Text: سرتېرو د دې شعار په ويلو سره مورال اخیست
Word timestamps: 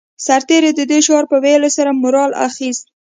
سرتېرو 0.25 0.71
د 0.75 0.81
دې 0.91 0.99
شعار 1.05 1.25
په 1.31 1.37
ويلو 1.43 1.69
سره 1.77 1.91
مورال 2.01 2.31
اخیست 2.47 2.85